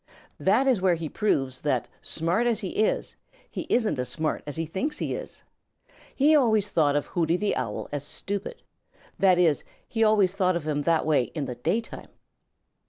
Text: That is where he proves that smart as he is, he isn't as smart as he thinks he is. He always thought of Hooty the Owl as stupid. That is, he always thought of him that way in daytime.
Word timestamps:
That 0.39 0.65
is 0.65 0.81
where 0.81 0.95
he 0.95 1.07
proves 1.09 1.61
that 1.61 1.87
smart 2.01 2.47
as 2.47 2.61
he 2.61 2.69
is, 2.69 3.15
he 3.51 3.67
isn't 3.69 3.99
as 3.99 4.09
smart 4.09 4.41
as 4.47 4.55
he 4.55 4.65
thinks 4.65 4.97
he 4.97 5.13
is. 5.13 5.43
He 6.15 6.35
always 6.35 6.71
thought 6.71 6.95
of 6.95 7.05
Hooty 7.09 7.37
the 7.37 7.55
Owl 7.55 7.87
as 7.91 8.03
stupid. 8.03 8.63
That 9.19 9.37
is, 9.37 9.63
he 9.87 10.03
always 10.03 10.33
thought 10.33 10.55
of 10.55 10.67
him 10.67 10.81
that 10.81 11.05
way 11.05 11.25
in 11.35 11.45
daytime. 11.45 12.09